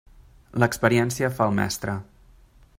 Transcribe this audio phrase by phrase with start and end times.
[0.63, 1.99] L'experiència fa el mestre.